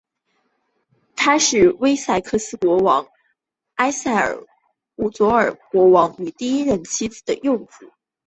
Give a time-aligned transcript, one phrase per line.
[1.15, 3.11] 他是威塞克斯王国
[3.75, 4.35] 埃塞尔
[4.95, 7.93] 伍尔夫国王与第一任妻子奥斯博嘉的幼子。